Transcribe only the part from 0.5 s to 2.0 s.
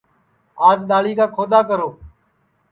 آج دؔاݪی کا کھودؔا کرو